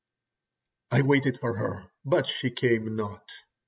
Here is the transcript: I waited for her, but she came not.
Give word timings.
I 0.89 1.03
waited 1.03 1.39
for 1.39 1.55
her, 1.57 1.91
but 2.03 2.25
she 2.25 2.49
came 2.49 2.95
not. 2.95 3.23